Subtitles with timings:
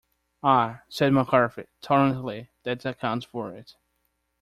[0.41, 3.75] "Ah," said Mccarthy, tolerantly, "that accounts for it."